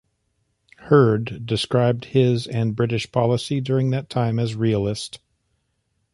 Hurd 0.77 1.45
described 1.45 2.05
his 2.05 2.47
and 2.47 2.75
British 2.75 3.11
policy 3.11 3.61
during 3.61 3.91
that 3.91 4.09
time 4.09 4.39
as 4.39 4.55
'realist'. 4.55 5.19